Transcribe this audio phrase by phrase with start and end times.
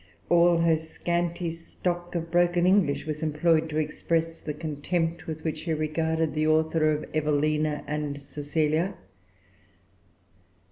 [0.29, 5.43] All her scanty stock of broken English[Pg 363] was employed to express the contempt with
[5.43, 8.95] which she regarded the author of Evelina and Cecilia.